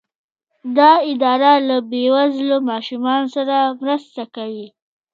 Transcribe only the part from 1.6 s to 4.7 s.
له بې وزلو ماشومانو سره مرسته کوي.